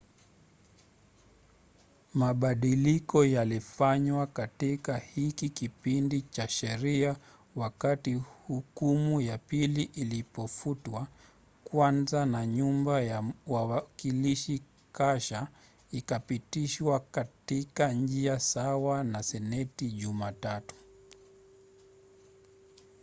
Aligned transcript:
mabadiliko 2.13 3.25
yalifanywa 3.25 4.27
katika 4.27 4.97
hiki 4.97 5.49
kipindi 5.49 6.21
cha 6.21 6.47
sheria 6.47 7.15
wakati 7.55 8.13
hukumu 8.13 9.21
ya 9.21 9.37
pili 9.37 9.83
ilipofutwa 9.83 11.07
kwanza 11.63 12.25
na 12.25 12.47
nyumba 12.47 13.01
ya 13.01 13.23
wawakilishi 13.47 14.61
kasha 14.91 15.47
ikapitishwa 15.91 16.99
katika 16.99 17.91
njia 17.93 18.39
sawa 18.39 19.03
na 19.03 19.23
seneti 19.23 19.91
jumatatu 19.91 20.75